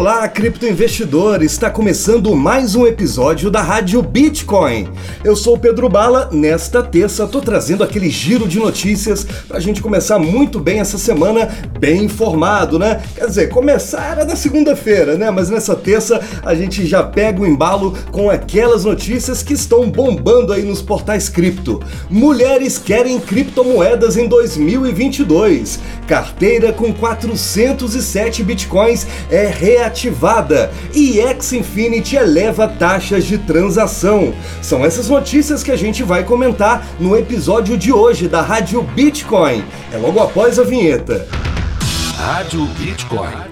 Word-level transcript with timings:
Olá, 0.00 0.26
criptoinvestidor! 0.26 1.42
Está 1.42 1.68
começando 1.68 2.34
mais 2.34 2.74
um 2.74 2.86
episódio 2.86 3.50
da 3.50 3.60
Rádio 3.60 4.00
Bitcoin. 4.00 4.88
Eu 5.22 5.36
sou 5.36 5.56
o 5.56 5.58
Pedro 5.58 5.90
Bala. 5.90 6.30
Nesta 6.32 6.82
terça, 6.82 7.24
estou 7.24 7.42
trazendo 7.42 7.84
aquele 7.84 8.08
giro 8.08 8.48
de 8.48 8.58
notícias 8.58 9.24
para 9.46 9.58
a 9.58 9.60
gente 9.60 9.82
começar 9.82 10.18
muito 10.18 10.58
bem 10.58 10.80
essa 10.80 10.96
semana, 10.96 11.50
bem 11.78 12.04
informado, 12.04 12.78
né? 12.78 13.02
Quer 13.14 13.26
dizer, 13.26 13.50
começar 13.50 14.12
era 14.12 14.24
na 14.24 14.36
segunda-feira, 14.36 15.18
né? 15.18 15.30
Mas 15.30 15.50
nessa 15.50 15.76
terça 15.76 16.18
a 16.42 16.54
gente 16.54 16.86
já 16.86 17.02
pega 17.02 17.42
o 17.42 17.46
embalo 17.46 17.94
com 18.10 18.30
aquelas 18.30 18.86
notícias 18.86 19.42
que 19.42 19.52
estão 19.52 19.90
bombando 19.90 20.54
aí 20.54 20.62
nos 20.62 20.80
portais 20.80 21.28
cripto. 21.28 21.78
Mulheres 22.08 22.78
querem 22.78 23.20
criptomoedas 23.20 24.16
em 24.16 24.26
2022. 24.26 25.78
Carteira 26.08 26.72
com 26.72 26.90
407 26.90 28.42
bitcoins 28.42 29.06
é 29.30 29.46
real 29.46 29.90
reativada 30.00 30.72
e 30.94 31.20
X-Infinity 31.20 32.16
eleva 32.16 32.66
taxas 32.66 33.24
de 33.24 33.36
transação. 33.36 34.32
São 34.62 34.84
essas 34.84 35.08
notícias 35.08 35.62
que 35.62 35.70
a 35.70 35.76
gente 35.76 36.02
vai 36.02 36.24
comentar 36.24 36.86
no 36.98 37.16
episódio 37.16 37.76
de 37.76 37.92
hoje 37.92 38.28
da 38.28 38.40
Rádio 38.40 38.82
Bitcoin. 38.82 39.62
É 39.92 39.98
logo 39.98 40.20
após 40.20 40.58
a 40.58 40.64
vinheta. 40.64 41.26
Rádio 42.16 42.64
Bitcoin. 42.78 43.50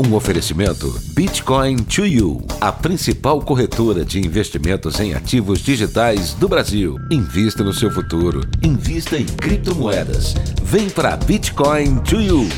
Um 0.00 0.14
oferecimento 0.14 0.94
Bitcoin 1.08 1.78
to 1.78 2.06
You, 2.06 2.46
a 2.60 2.70
principal 2.70 3.42
corretora 3.42 4.04
de 4.04 4.20
investimentos 4.20 5.00
em 5.00 5.12
ativos 5.12 5.58
digitais 5.58 6.34
do 6.34 6.48
Brasil. 6.48 6.96
Invista 7.10 7.64
no 7.64 7.74
seu 7.74 7.90
futuro. 7.90 8.40
Invista 8.62 9.16
em 9.16 9.26
criptomoedas. 9.26 10.34
Vem 10.62 10.88
para 10.88 11.16
Bitcoin 11.16 11.96
to 11.98 12.20
You. 12.20 12.48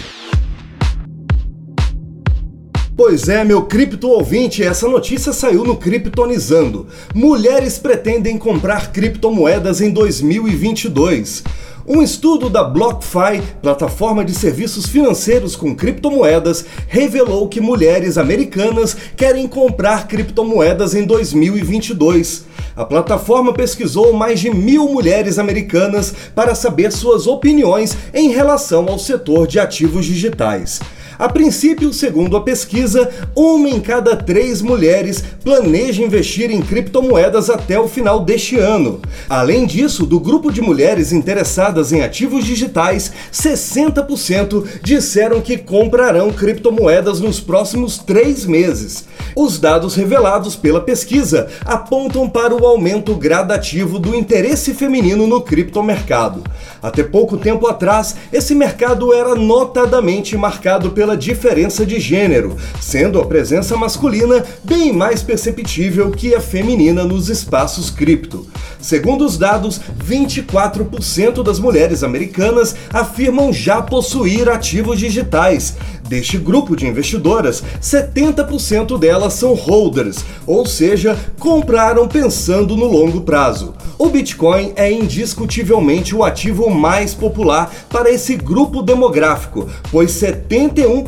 Pois 3.02 3.30
é, 3.30 3.42
meu 3.42 3.62
cripto 3.62 4.10
ouvinte, 4.10 4.62
essa 4.62 4.86
notícia 4.86 5.32
saiu 5.32 5.64
no 5.64 5.74
Criptonizando. 5.74 6.86
Mulheres 7.14 7.78
pretendem 7.78 8.36
comprar 8.36 8.92
criptomoedas 8.92 9.80
em 9.80 9.90
2022. 9.90 11.42
Um 11.88 12.02
estudo 12.02 12.50
da 12.50 12.62
BlockFi, 12.62 13.40
plataforma 13.62 14.22
de 14.22 14.34
serviços 14.34 14.84
financeiros 14.84 15.56
com 15.56 15.74
criptomoedas, 15.74 16.66
revelou 16.88 17.48
que 17.48 17.58
mulheres 17.58 18.18
americanas 18.18 18.94
querem 19.16 19.48
comprar 19.48 20.06
criptomoedas 20.06 20.94
em 20.94 21.06
2022. 21.06 22.44
A 22.76 22.84
plataforma 22.84 23.54
pesquisou 23.54 24.12
mais 24.12 24.40
de 24.40 24.50
mil 24.50 24.86
mulheres 24.90 25.38
americanas 25.38 26.14
para 26.34 26.54
saber 26.54 26.92
suas 26.92 27.26
opiniões 27.26 27.96
em 28.12 28.28
relação 28.28 28.86
ao 28.90 28.98
setor 28.98 29.46
de 29.46 29.58
ativos 29.58 30.04
digitais. 30.04 30.80
A 31.20 31.28
princípio, 31.28 31.92
segundo 31.92 32.34
a 32.34 32.40
pesquisa, 32.40 33.10
uma 33.36 33.68
em 33.68 33.78
cada 33.78 34.16
três 34.16 34.62
mulheres 34.62 35.22
planeja 35.44 36.02
investir 36.02 36.50
em 36.50 36.62
criptomoedas 36.62 37.50
até 37.50 37.78
o 37.78 37.86
final 37.86 38.20
deste 38.20 38.56
ano. 38.56 39.02
Além 39.28 39.66
disso, 39.66 40.06
do 40.06 40.18
grupo 40.18 40.50
de 40.50 40.62
mulheres 40.62 41.12
interessadas 41.12 41.92
em 41.92 42.00
ativos 42.00 42.46
digitais, 42.46 43.12
60% 43.30 44.64
disseram 44.82 45.42
que 45.42 45.58
comprarão 45.58 46.32
criptomoedas 46.32 47.20
nos 47.20 47.38
próximos 47.38 47.98
três 47.98 48.46
meses. 48.46 49.04
Os 49.36 49.58
dados 49.58 49.94
revelados 49.96 50.56
pela 50.56 50.80
pesquisa 50.80 51.48
apontam 51.66 52.30
para 52.30 52.54
o 52.54 52.66
aumento 52.66 53.14
gradativo 53.14 53.98
do 53.98 54.14
interesse 54.14 54.72
feminino 54.72 55.26
no 55.26 55.42
criptomercado. 55.42 56.42
Até 56.82 57.02
pouco 57.02 57.36
tempo 57.36 57.66
atrás, 57.66 58.16
esse 58.32 58.54
mercado 58.54 59.12
era 59.12 59.34
notadamente 59.34 60.34
marcado 60.34 60.92
pela 60.92 61.09
diferença 61.16 61.84
de 61.84 61.98
gênero, 62.00 62.56
sendo 62.80 63.20
a 63.20 63.26
presença 63.26 63.76
masculina 63.76 64.44
bem 64.64 64.92
mais 64.92 65.22
perceptível 65.22 66.10
que 66.10 66.34
a 66.34 66.40
feminina 66.40 67.04
nos 67.04 67.28
espaços 67.28 67.90
cripto. 67.90 68.46
Segundo 68.80 69.24
os 69.24 69.36
dados, 69.36 69.80
24% 70.06 71.42
das 71.42 71.58
mulheres 71.58 72.02
americanas 72.02 72.74
afirmam 72.92 73.52
já 73.52 73.82
possuir 73.82 74.48
ativos 74.48 74.98
digitais. 74.98 75.76
Deste 76.08 76.38
grupo 76.38 76.74
de 76.74 76.88
investidoras, 76.88 77.62
70% 77.80 78.98
delas 78.98 79.34
são 79.34 79.54
holders, 79.54 80.24
ou 80.44 80.66
seja, 80.66 81.16
compraram 81.38 82.08
pensando 82.08 82.76
no 82.76 82.86
longo 82.86 83.20
prazo. 83.20 83.74
O 83.96 84.08
Bitcoin 84.08 84.72
é 84.74 84.90
indiscutivelmente 84.90 86.16
o 86.16 86.24
ativo 86.24 86.68
mais 86.68 87.14
popular 87.14 87.72
para 87.88 88.10
esse 88.10 88.34
grupo 88.34 88.82
demográfico, 88.82 89.68
pois 89.92 90.10
71% 90.12 90.99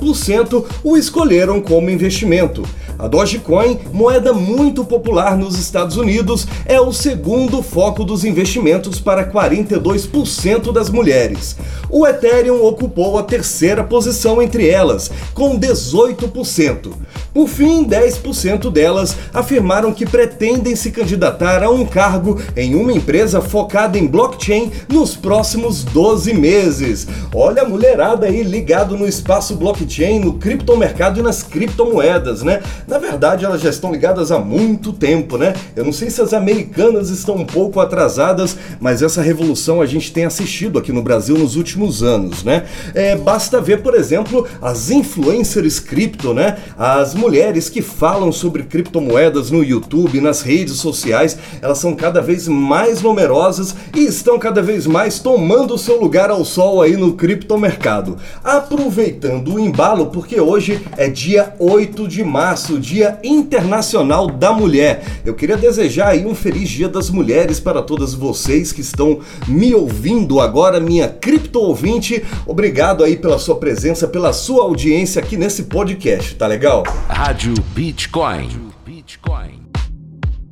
o 0.82 0.97
escolheram 0.97 1.60
como 1.60 1.91
investimento. 1.91 2.62
A 2.98 3.08
Dogecoin, 3.08 3.80
moeda 3.92 4.32
muito 4.32 4.84
popular 4.84 5.36
nos 5.36 5.58
Estados 5.58 5.97
Unidos, 5.97 6.47
é 6.64 6.80
o 6.80 6.92
segundo 6.92 7.62
foco 7.62 8.04
dos 8.04 8.25
investimentos 8.25 9.00
para 9.00 9.28
42% 9.28 10.72
das 10.72 10.88
mulheres. 10.88 11.56
O 11.91 12.06
Ethereum 12.06 12.64
ocupou 12.64 13.19
a 13.19 13.22
terceira 13.22 13.82
posição 13.82 14.41
entre 14.41 14.69
elas, 14.69 15.10
com 15.34 15.58
18%. 15.58 16.92
Por 17.32 17.48
fim, 17.48 17.84
10% 17.84 18.70
delas 18.70 19.16
afirmaram 19.32 19.93
que 19.93 20.04
pretendem 20.04 20.76
se 20.76 20.91
candidatar 20.91 21.62
a 21.62 21.70
um 21.70 21.87
cargo 21.87 22.38
em 22.54 22.75
uma 22.75 22.93
empresa 22.93 23.41
focada 23.41 23.98
em 23.98 24.06
blockchain 24.06 24.70
nos 24.87 25.16
próximos 25.16 25.82
12 25.82 26.34
meses. 26.34 27.06
Olha 27.34 27.62
a 27.62 27.69
mulherada 27.69 28.26
aí 28.26 28.43
ligado 28.43 28.98
no 28.98 29.09
espaço 29.09 29.56
blockchain, 29.56 30.20
no 30.20 30.34
criptomercado 30.34 31.20
e 31.20 31.22
nas 31.22 31.43
criptomoedas, 31.43 32.43
né? 32.43 32.60
Na 32.87 32.98
verdade, 32.98 33.47
elas 33.47 33.62
já 33.62 33.70
estão 33.70 33.91
ligadas 33.91 34.31
há 34.31 34.38
muito 34.38 34.93
tempo, 34.93 35.38
né? 35.38 35.54
Eu 35.75 35.87
não 35.87 35.93
sei 35.93 36.10
se 36.10 36.20
as 36.20 36.34
americanas 36.34 37.09
estão 37.09 37.37
um 37.37 37.47
pouco 37.47 37.81
atrasadas, 37.81 38.59
mas 38.78 39.00
essa 39.03 39.22
revolução 39.22 39.81
a 39.81 39.87
gente 39.87 40.12
tem 40.12 40.26
assistido 40.26 40.78
aqui 40.78 40.93
no 40.93 41.03
Brasil 41.03 41.38
nos 41.38 41.56
últimos 41.56 42.03
anos, 42.03 42.44
né? 42.44 42.66
É, 42.94 43.16
basta 43.16 43.59
ver, 43.59 43.81
por 43.81 43.94
exemplo, 43.94 44.47
as 44.60 44.91
influencers 44.91 45.81
cripto, 45.81 46.34
né? 46.34 46.59
As 46.76 47.14
mulheres 47.22 47.71
que 47.71 47.81
falam 47.81 48.33
sobre 48.33 48.65
criptomoedas 48.65 49.49
no 49.49 49.62
YouTube, 49.62 50.21
nas 50.21 50.43
redes 50.43 50.75
sociais, 50.78 51.38
elas 51.62 51.78
são 51.78 51.94
cada 51.94 52.21
vez 52.21 52.49
mais 52.49 53.00
numerosas 53.00 53.77
e 53.94 54.00
estão 54.00 54.41
cada 54.41 54.60
vez 54.60 54.88
mais 54.88 55.21
tomando 55.21 55.78
seu 55.78 56.00
lugar 56.00 56.31
ao 56.31 56.44
sol 56.44 56.82
aí 56.82 56.97
no 56.97 57.12
criptomercado. 57.12 58.16
Aproveitando 58.43 59.55
o 59.55 59.61
embalo, 59.61 60.06
porque 60.06 60.41
hoje 60.41 60.84
é 60.97 61.09
dia 61.09 61.55
8 61.61 62.09
de 62.09 62.25
março, 62.25 62.81
Dia 62.81 63.21
Internacional 63.22 64.27
da 64.27 64.53
Mulher. 64.53 65.05
Eu 65.25 65.34
queria 65.34 65.56
desejar 65.56 66.09
aí 66.09 66.27
um 66.27 66.34
feliz 66.34 66.69
Dia 66.69 66.88
das 66.88 67.09
Mulheres 67.09 67.61
para 67.61 67.82
todas 67.82 68.15
vocês 68.15 68.72
que 68.72 68.81
estão 68.81 69.21
me 69.47 69.72
ouvindo 69.72 70.41
agora, 70.41 70.81
minha 70.81 71.06
cripto 71.06 71.61
ouvinte. 71.61 72.25
Obrigado 72.49 73.05
aí 73.05 73.16
pela 73.16 73.38
sua 73.38 73.55
presença, 73.55 74.09
pela 74.09 74.32
sua 74.32 74.65
audiência 74.65 75.22
aqui 75.22 75.37
nesse 75.37 75.65
podcast, 75.65 76.34
tá 76.34 76.49
legal? 76.49 76.82
Rádio 77.25 77.55
Bitcoin. 77.72 78.72
Bitcoin. 78.84 79.62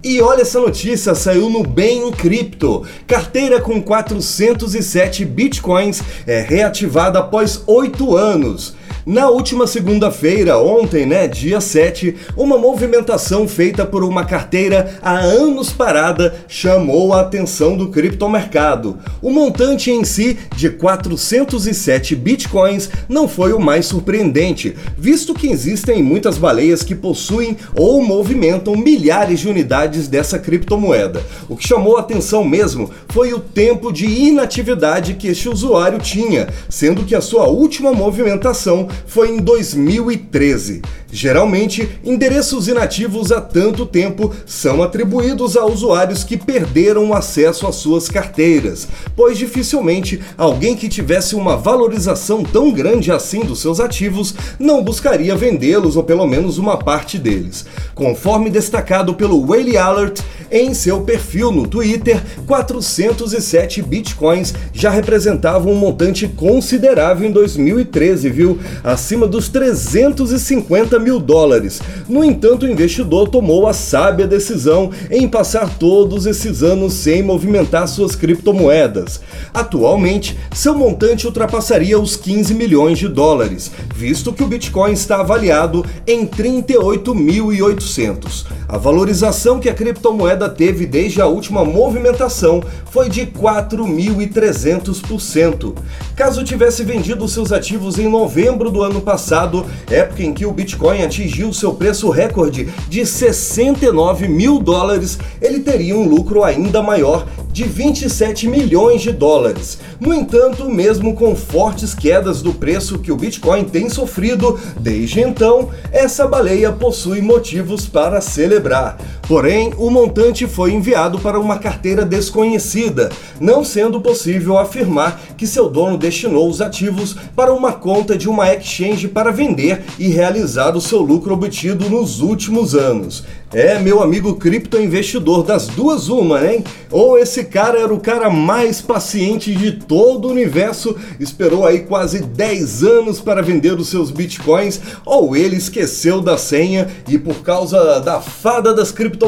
E 0.05 0.21
olha 0.21 0.43
essa 0.43 0.61
notícia, 0.61 1.17
saiu 1.17 1.51
no 1.51 1.65
Bem 1.65 2.13
Cripto. 2.13 2.87
Carteira 3.09 3.61
com 3.61 3.83
407 3.83 5.25
bitcoins 5.25 6.01
é 6.29 6.41
reativada 6.41 7.19
após 7.19 7.65
8 7.67 8.17
anos. 8.17 8.77
Na 9.07 9.31
última 9.31 9.67
segunda-feira, 9.67 10.59
ontem, 10.59 11.07
né, 11.07 11.27
dia 11.27 11.59
7, 11.59 12.15
uma 12.37 12.59
movimentação 12.59 13.49
feita 13.49 13.87
por 13.87 14.05
uma 14.05 14.27
carteira 14.27 14.99
há 15.01 15.15
anos 15.19 15.71
parada 15.73 16.35
chamou 16.47 17.15
a 17.15 17.23
atenção 17.23 17.79
do 17.79 17.89
criptomercado. 17.89 18.99
O 19.23 19.31
montante 19.31 19.91
em 19.91 20.05
si, 20.05 20.39
de 20.55 20.69
407 20.69 22.15
bitcoins, 22.15 22.91
não 23.09 23.27
foi 23.27 23.55
o 23.55 23.59
mais 23.59 23.87
surpreendente, 23.87 24.77
visto 24.99 25.33
que 25.33 25.49
existem 25.49 26.03
muitas 26.03 26.37
baleias 26.37 26.83
que 26.83 26.95
possuem 26.95 27.57
ou 27.75 28.03
movimentam 28.03 28.77
milhares 28.77 29.41
de 29.41 29.49
unidades 29.49 30.09
dessa 30.09 30.39
criptomoeda. 30.39 31.25
O 31.49 31.57
que 31.57 31.67
chamou 31.67 31.97
a 31.97 32.01
atenção 32.01 32.45
mesmo 32.45 32.91
foi 33.09 33.33
o 33.33 33.41
tempo 33.41 33.91
de 33.91 34.05
inatividade 34.05 35.15
que 35.15 35.29
este 35.29 35.49
usuário 35.49 35.99
tinha, 35.99 36.49
sendo 36.69 37.05
que 37.05 37.15
a 37.15 37.21
sua 37.23 37.47
última 37.47 37.93
movimentação 37.93 38.90
foi 39.07 39.31
em 39.31 39.39
2013. 39.39 40.83
Geralmente, 41.13 41.89
endereços 42.05 42.69
inativos 42.69 43.33
há 43.33 43.41
tanto 43.41 43.85
tempo 43.85 44.33
são 44.47 44.83
atribuídos 44.83 45.57
a 45.57 45.65
usuários 45.65 46.23
que 46.23 46.37
perderam 46.37 47.13
acesso 47.13 47.67
às 47.67 47.77
suas 47.77 48.09
carteiras, 48.09 48.87
pois 49.17 49.37
dificilmente 49.37 50.21
alguém 50.39 50.77
que 50.77 50.89
tivesse 50.89 51.35
uma 51.35 51.57
valorização 51.57 52.45
tão 52.45 52.71
grande 52.71 53.11
assim 53.11 53.41
dos 53.41 53.61
seus 53.61 53.81
ativos 53.81 54.35
não 54.59 54.85
buscaria 54.85 55.35
vendê-los 55.35 55.97
ou 55.97 56.05
pelo 56.05 56.27
menos 56.27 56.59
uma 56.59 56.77
parte 56.77 57.19
deles. 57.19 57.65
Conforme 57.95 58.49
destacado 58.49 59.15
pelo 59.15 59.45
Whaley 59.45 59.77
Alert 59.77 60.21
em 60.51 60.75
seu 60.75 61.03
perfil 61.03 61.53
no 61.53 61.67
Twitter, 61.67 62.21
407 62.47 63.83
bitcoins 63.83 64.55
já 64.73 64.91
representavam 64.91 65.73
um 65.73 65.77
montante 65.77 66.27
considerável 66.29 67.29
em 67.29 67.33
2013, 67.33 68.29
viu? 68.31 68.59
Acima 68.83 69.27
dos 69.27 69.49
350 69.49 71.00
mil 71.01 71.19
dólares. 71.19 71.81
No 72.09 72.23
entanto, 72.23 72.65
o 72.65 72.71
investidor 72.71 73.29
tomou 73.29 73.67
a 73.67 73.73
sábia 73.73 74.27
decisão 74.27 74.91
em 75.11 75.29
passar 75.29 75.79
todos 75.79 76.27
esses 76.27 76.63
anos 76.63 76.95
sem 76.95 77.23
movimentar 77.23 77.89
suas 77.89 78.15
criptomoedas. 78.15 79.21
Atualmente, 79.53 80.39
seu 80.53 80.75
montante 80.75 81.27
ultrapassaria 81.27 81.99
os 81.99 82.17
15 82.17 82.55
milhões 82.55 82.99
de 82.99 83.09
dólares, 83.09 83.71
visto 83.95 84.33
que 84.33 84.43
o 84.43 84.47
Bitcoin 84.47 84.93
está 84.93 85.21
avaliado 85.21 85.85
em 86.07 86.27
38.800. 86.27 88.47
A 88.69 88.79
valorização 88.79 89.59
que 89.59 89.69
a 89.69 89.75
criptomoeda 89.75 90.49
teve 90.49 90.87
desde 90.87 91.21
a 91.21 91.27
última 91.27 91.65
movimentação 91.65 92.63
foi 92.91 93.09
de 93.09 93.27
4.300%. 93.27 95.75
Caso 96.17 96.45
tivesse 96.45 96.85
vendido 96.85 97.27
seus 97.29 97.53
ativos 97.53 97.99
em 97.99 98.09
novembro 98.09 98.71
do 98.71 98.83
ano 98.83 99.01
passado, 99.01 99.65
época 99.89 100.23
em 100.23 100.35
que 100.35 100.45
o 100.45 100.53
Bitcoin 100.53 100.90
atingiu 100.99 101.53
seu 101.53 101.73
preço 101.73 102.11
recorde 102.11 102.69
de 102.89 103.07
69 103.07 104.29
mil 104.29 104.59
dólares, 104.59 105.19
ele 105.41 105.61
teria 105.61 105.97
um 105.97 106.09
lucro 106.09 106.43
ainda 106.43 106.83
maior 106.83 107.27
de 107.53 107.65
27 107.65 108.49
milhões 108.49 109.03
de 109.03 109.13
dólares. 109.13 109.79
No 109.99 110.15
entanto, 110.15 110.69
mesmo 110.69 111.15
com 111.15 111.35
fortes 111.35 111.95
quedas 111.95 112.43
do 112.43 112.53
preço 112.53 112.99
que 112.99 113.13
o 113.13 113.17
Bitcoin 113.17 113.65
tem 113.65 113.89
sofrido 113.89 114.59
desde 114.79 115.21
então, 115.21 115.69
essa 115.93 116.27
baleia 116.27 116.73
possui 116.73 117.21
motivos 117.21 117.87
para 117.87 118.21
celebrar. 118.21 118.99
Porém, 119.31 119.73
o 119.79 119.89
montante 119.91 120.45
foi 120.49 120.73
enviado 120.73 121.17
para 121.21 121.39
uma 121.39 121.57
carteira 121.57 122.05
desconhecida, 122.05 123.11
não 123.39 123.63
sendo 123.63 124.01
possível 124.01 124.59
afirmar 124.59 125.21
que 125.37 125.47
seu 125.47 125.69
dono 125.69 125.97
destinou 125.97 126.51
os 126.51 126.61
ativos 126.61 127.15
para 127.37 127.55
uma 127.55 127.73
conta 127.73 128.19
de 128.19 128.29
uma 128.29 128.53
exchange 128.53 129.07
para 129.07 129.31
vender 129.31 129.85
e 130.01 130.09
realizar 130.09 130.77
o 130.77 130.81
seu 130.81 130.99
lucro 131.01 131.33
obtido 131.33 131.89
nos 131.89 132.21
últimos 132.21 132.75
anos. 132.75 133.23
É, 133.53 133.79
meu 133.81 134.01
amigo 134.01 134.35
criptoinvestidor, 134.37 135.43
das 135.45 135.67
duas 135.67 136.09
uma, 136.09 136.45
hein? 136.45 136.63
Ou 136.91 137.19
esse 137.19 137.45
cara 137.45 137.81
era 137.81 137.93
o 137.93 137.99
cara 137.99 138.31
mais 138.31 138.81
paciente 138.81 139.53
de 139.55 139.73
todo 139.73 140.29
o 140.29 140.31
universo, 140.31 140.97
esperou 141.19 141.67
aí 141.67 141.81
quase 141.81 142.21
10 142.21 142.85
anos 142.85 143.21
para 143.21 143.43
vender 143.43 143.75
os 143.75 143.89
seus 143.89 144.11
bitcoins, 144.13 144.81
ou 145.05 145.37
ele 145.37 145.57
esqueceu 145.57 146.21
da 146.21 146.39
senha 146.39 146.89
e 147.09 147.19
por 147.19 147.43
causa 147.43 147.99
da 147.99 148.21
fada 148.21 148.73
das 148.73 148.93
criptomoedas 148.93 149.20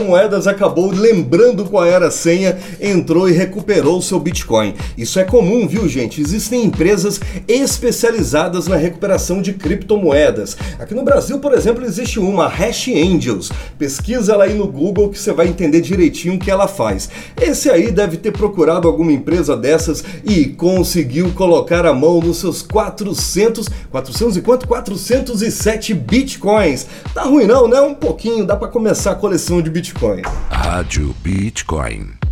acabou 0.46 0.90
lembrando 0.90 1.64
qual 1.64 1.84
era 1.84 2.08
a 2.08 2.10
senha, 2.10 2.58
entrou 2.80 3.28
e 3.28 3.32
recuperou 3.32 4.00
seu 4.02 4.18
bitcoin. 4.18 4.74
Isso 4.96 5.18
é 5.18 5.24
comum, 5.24 5.66
viu, 5.66 5.88
gente? 5.88 6.20
Existem 6.20 6.64
empresas 6.64 7.20
especializadas 7.46 8.66
na 8.66 8.76
recuperação 8.76 9.42
de 9.42 9.52
criptomoedas. 9.52 10.56
Aqui 10.78 10.94
no 10.94 11.02
Brasil, 11.02 11.38
por 11.38 11.52
exemplo, 11.52 11.84
existe 11.84 12.18
uma, 12.18 12.48
Hash 12.48 12.88
Angels. 12.88 13.50
Pesquisa 13.78 14.32
ela 14.32 14.44
aí 14.44 14.54
no 14.54 14.66
Google 14.66 15.10
que 15.10 15.18
você 15.18 15.32
vai 15.32 15.48
entender 15.48 15.80
direitinho 15.80 16.34
o 16.34 16.38
que 16.38 16.50
ela 16.50 16.68
faz. 16.68 17.08
Esse 17.40 17.70
aí 17.70 17.90
deve 17.90 18.16
ter 18.16 18.32
procurado 18.32 18.88
alguma 18.88 19.12
empresa 19.12 19.56
dessas 19.56 20.02
e 20.24 20.46
conseguiu 20.46 21.32
colocar 21.32 21.84
a 21.86 21.92
mão 21.92 22.20
nos 22.20 22.38
seus 22.38 22.62
400, 22.62 23.68
400 23.90 24.36
e 24.36 24.40
quanto? 24.40 24.66
407 24.66 25.94
bitcoins. 25.94 26.86
Tá 27.14 27.22
ruim 27.22 27.46
não, 27.46 27.68
né? 27.68 27.80
Um 27.80 27.94
pouquinho, 27.94 28.46
dá 28.46 28.56
para 28.56 28.68
começar 28.68 29.12
a 29.12 29.14
coleção 29.14 29.60
de 29.60 29.70
bitcoin. 29.82 30.22
Rádio 30.48 31.12
Bitcoin. 31.24 32.31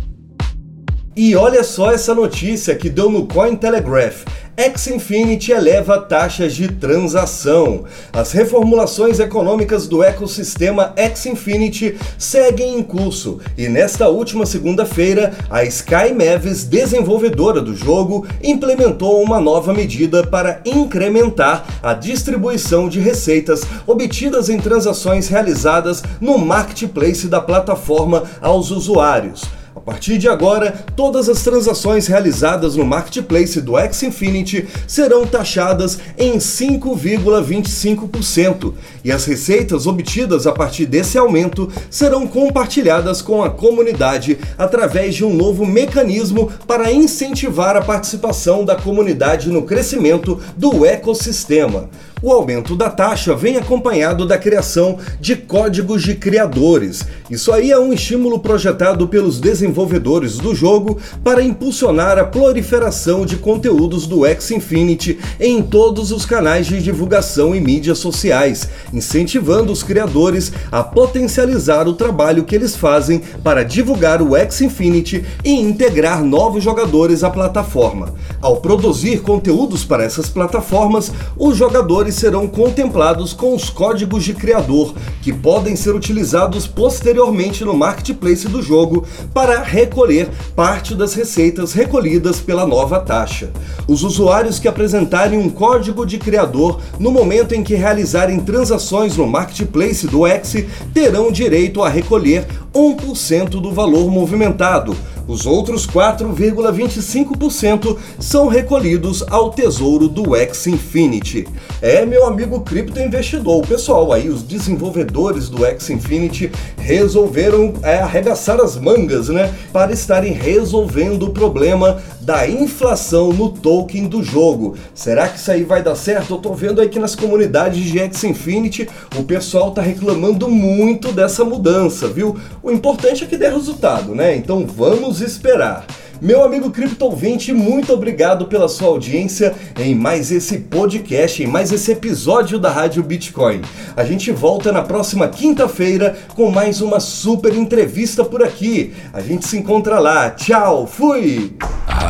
E 1.13 1.35
olha 1.35 1.61
só 1.61 1.91
essa 1.91 2.15
notícia 2.15 2.73
que 2.73 2.89
deu 2.89 3.09
no 3.09 3.27
Cointelegraph. 3.27 4.23
Xfinity 4.57 5.51
eleva 5.51 5.99
taxas 5.99 6.53
de 6.53 6.69
transação. 6.69 7.83
As 8.13 8.31
reformulações 8.31 9.19
econômicas 9.19 9.87
do 9.87 10.01
ecossistema 10.01 10.93
Xfinity 11.13 11.97
seguem 12.17 12.77
em 12.77 12.83
curso 12.83 13.39
e 13.57 13.67
nesta 13.67 14.07
última 14.07 14.45
segunda-feira, 14.45 15.33
a 15.49 15.65
Sky 15.65 16.13
Mavis, 16.17 16.63
desenvolvedora 16.63 17.59
do 17.59 17.75
jogo, 17.75 18.25
implementou 18.41 19.21
uma 19.21 19.41
nova 19.41 19.73
medida 19.73 20.25
para 20.25 20.61
incrementar 20.63 21.65
a 21.83 21.93
distribuição 21.93 22.87
de 22.87 23.01
receitas 23.01 23.63
obtidas 23.85 24.47
em 24.47 24.57
transações 24.57 25.27
realizadas 25.27 26.01
no 26.21 26.37
marketplace 26.37 27.27
da 27.27 27.41
plataforma 27.41 28.23
aos 28.41 28.71
usuários. 28.71 29.60
A 29.81 29.83
partir 29.83 30.17
de 30.19 30.29
agora, 30.29 30.85
todas 30.95 31.27
as 31.27 31.41
transações 31.41 32.05
realizadas 32.05 32.75
no 32.75 32.85
marketplace 32.85 33.59
do 33.59 33.73
Xfinity 33.91 34.67
serão 34.85 35.25
taxadas 35.25 35.97
em 36.19 36.37
5,25% 36.37 38.75
e 39.03 39.11
as 39.11 39.25
receitas 39.25 39.87
obtidas 39.87 40.45
a 40.45 40.51
partir 40.51 40.85
desse 40.85 41.17
aumento 41.17 41.67
serão 41.89 42.27
compartilhadas 42.27 43.23
com 43.23 43.43
a 43.43 43.49
comunidade 43.49 44.37
através 44.55 45.15
de 45.15 45.25
um 45.25 45.33
novo 45.33 45.65
mecanismo 45.65 46.51
para 46.67 46.91
incentivar 46.91 47.75
a 47.75 47.81
participação 47.81 48.63
da 48.63 48.75
comunidade 48.75 49.49
no 49.49 49.63
crescimento 49.63 50.39
do 50.55 50.85
ecossistema. 50.85 51.89
O 52.23 52.31
aumento 52.31 52.75
da 52.75 52.87
taxa 52.87 53.33
vem 53.35 53.57
acompanhado 53.57 54.27
da 54.27 54.37
criação 54.37 54.99
de 55.19 55.35
códigos 55.35 56.03
de 56.03 56.13
criadores. 56.13 57.03
Isso 57.31 57.51
aí 57.51 57.71
é 57.71 57.79
um 57.79 57.91
estímulo 57.91 58.37
projetado 58.37 59.07
pelos 59.07 59.39
desenvolvedores 59.39 60.37
do 60.37 60.53
jogo 60.53 60.99
para 61.23 61.41
impulsionar 61.41 62.19
a 62.19 62.23
proliferação 62.23 63.25
de 63.25 63.37
conteúdos 63.37 64.05
do 64.05 64.23
X 64.23 64.51
Infinity 64.51 65.17
em 65.39 65.63
todos 65.63 66.11
os 66.11 66.23
canais 66.23 66.67
de 66.67 66.79
divulgação 66.79 67.55
e 67.55 67.59
mídias 67.59 67.97
sociais, 67.97 68.69
incentivando 68.93 69.71
os 69.71 69.81
criadores 69.81 70.51
a 70.71 70.83
potencializar 70.83 71.87
o 71.87 71.93
trabalho 71.93 72.43
que 72.43 72.53
eles 72.53 72.75
fazem 72.75 73.23
para 73.43 73.63
divulgar 73.63 74.21
o 74.21 74.35
X 74.35 74.61
Infinity 74.61 75.25
e 75.43 75.53
integrar 75.59 76.23
novos 76.23 76.63
jogadores 76.63 77.23
à 77.23 77.31
plataforma. 77.31 78.13
Ao 78.39 78.57
produzir 78.57 79.21
conteúdos 79.21 79.83
para 79.83 80.03
essas 80.03 80.29
plataformas, 80.29 81.11
os 81.35 81.57
jogadores 81.57 82.10
serão 82.11 82.47
contemplados 82.47 83.33
com 83.33 83.55
os 83.55 83.69
códigos 83.69 84.23
de 84.23 84.33
criador, 84.33 84.93
que 85.21 85.31
podem 85.31 85.75
ser 85.75 85.95
utilizados 85.95 86.67
posteriormente 86.67 87.63
no 87.63 87.73
marketplace 87.73 88.47
do 88.47 88.61
jogo 88.61 89.05
para 89.33 89.61
recolher 89.61 90.29
parte 90.55 90.95
das 90.95 91.13
receitas 91.13 91.73
recolhidas 91.73 92.39
pela 92.39 92.65
nova 92.65 92.99
taxa. 92.99 93.49
Os 93.87 94.03
usuários 94.03 94.59
que 94.59 94.67
apresentarem 94.67 95.39
um 95.39 95.49
código 95.49 96.05
de 96.05 96.17
criador 96.17 96.79
no 96.99 97.11
momento 97.11 97.53
em 97.53 97.63
que 97.63 97.75
realizarem 97.75 98.39
transações 98.39 99.17
no 99.17 99.27
marketplace 99.27 100.07
do 100.07 100.25
X 100.25 100.65
terão 100.93 101.31
direito 101.31 101.83
a 101.83 101.89
recolher 101.89 102.45
1% 102.73 103.49
do 103.49 103.71
valor 103.71 104.09
movimentado 104.09 104.95
os 105.27 105.45
outros 105.45 105.85
4,25% 105.87 107.97
são 108.19 108.47
recolhidos 108.47 109.23
ao 109.29 109.51
tesouro 109.51 110.07
do 110.07 110.35
X 110.35 110.67
Infinity. 110.67 111.47
É, 111.81 112.05
meu 112.05 112.25
amigo 112.25 112.61
cripto 112.61 112.99
investidor, 112.99 113.63
o 113.63 113.67
pessoal 113.67 114.13
aí, 114.13 114.29
os 114.29 114.43
desenvolvedores 114.43 115.49
do 115.49 115.65
X 115.65 115.89
Infinity 115.89 116.51
resolveram 116.77 117.73
é, 117.83 117.99
arregaçar 117.99 118.59
as 118.59 118.77
mangas, 118.77 119.29
né, 119.29 119.53
para 119.71 119.91
estarem 119.91 120.33
resolvendo 120.33 121.23
o 121.23 121.31
problema 121.31 122.01
da 122.21 122.47
inflação 122.47 123.33
no 123.33 123.49
token 123.49 124.07
do 124.07 124.23
jogo. 124.23 124.75
Será 124.93 125.27
que 125.27 125.39
isso 125.39 125.51
aí 125.51 125.63
vai 125.63 125.81
dar 125.81 125.95
certo? 125.95 126.35
Eu 126.35 126.37
tô 126.37 126.53
vendo 126.53 126.79
aí 126.79 126.87
que 126.87 126.99
nas 126.99 127.15
comunidades 127.15 127.83
de 127.83 127.99
X 127.99 128.23
Infinity 128.23 128.87
o 129.17 129.23
pessoal 129.23 129.71
tá 129.71 129.81
reclamando 129.81 130.47
muito 130.47 131.11
dessa 131.11 131.43
mudança, 131.43 132.07
viu? 132.07 132.37
O 132.61 132.71
importante 132.71 133.23
é 133.23 133.27
que 133.27 133.37
dê 133.37 133.49
resultado, 133.49 134.13
né? 134.13 134.35
Então 134.35 134.65
vamos 134.65 135.10
esperar. 135.19 135.85
Meu 136.21 136.43
amigo 136.43 136.69
Cripto 136.69 137.05
Ouvinte, 137.05 137.51
muito 137.51 137.91
obrigado 137.91 138.45
pela 138.45 138.69
sua 138.69 138.89
audiência 138.89 139.55
em 139.79 139.95
mais 139.95 140.31
esse 140.31 140.59
podcast, 140.59 141.41
em 141.41 141.47
mais 141.47 141.71
esse 141.71 141.91
episódio 141.91 142.59
da 142.59 142.69
Rádio 142.69 143.01
Bitcoin. 143.01 143.61
A 143.97 144.05
gente 144.05 144.31
volta 144.31 144.71
na 144.71 144.83
próxima 144.83 145.27
quinta-feira 145.27 146.15
com 146.35 146.51
mais 146.51 146.79
uma 146.79 146.99
super 146.99 147.55
entrevista 147.55 148.23
por 148.23 148.43
aqui. 148.43 148.93
A 149.11 149.19
gente 149.19 149.47
se 149.47 149.57
encontra 149.57 149.99
lá. 149.99 150.29
Tchau, 150.29 150.85
fui! 150.85 151.57